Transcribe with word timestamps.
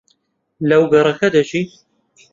لەو 0.69 0.83
گەڕەکە 0.91 1.27
دەژی. 1.35 1.63